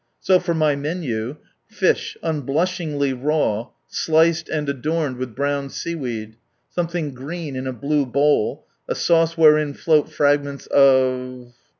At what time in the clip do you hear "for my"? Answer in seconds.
0.39-0.75